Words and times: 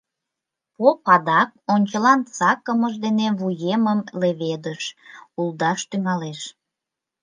Поп 0.75 0.99
адак, 1.15 1.49
ончылан 1.73 2.19
сакымыж 2.37 2.93
дене 3.05 3.27
вуемым 3.39 3.99
леведыш, 4.19 4.83
улдаш 5.39 5.79
тӱҥалеш. 5.89 6.39